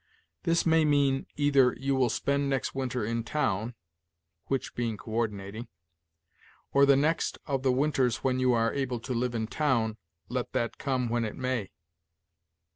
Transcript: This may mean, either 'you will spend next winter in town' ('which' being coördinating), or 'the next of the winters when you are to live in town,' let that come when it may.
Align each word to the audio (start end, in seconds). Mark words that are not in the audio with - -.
This 0.45 0.65
may 0.65 0.83
mean, 0.83 1.27
either 1.35 1.73
'you 1.79 1.93
will 1.93 2.09
spend 2.09 2.49
next 2.49 2.73
winter 2.73 3.05
in 3.05 3.23
town' 3.23 3.75
('which' 4.47 4.73
being 4.73 4.97
coördinating), 4.97 5.67
or 6.73 6.87
'the 6.87 6.95
next 6.95 7.37
of 7.45 7.61
the 7.61 7.71
winters 7.71 8.23
when 8.23 8.39
you 8.39 8.51
are 8.53 8.73
to 8.73 9.13
live 9.13 9.35
in 9.35 9.45
town,' 9.45 9.97
let 10.27 10.53
that 10.53 10.79
come 10.79 11.07
when 11.07 11.23
it 11.23 11.35
may. 11.35 11.69